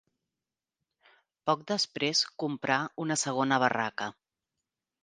Poc 1.49 1.61
després 1.73 2.25
comprà 2.45 2.81
una 3.07 3.21
segona 3.27 3.63
barraca. 3.67 4.11